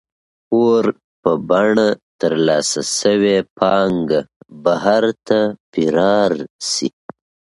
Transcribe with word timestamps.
پور 0.47 0.85
په 1.21 1.31
بڼه 1.49 1.87
ترلاسه 2.19 2.81
شوې 2.97 3.37
پانګه 3.57 4.21
بهر 4.63 5.03
ته 5.27 5.39
فرار 5.71 6.31
شي. 6.71 6.89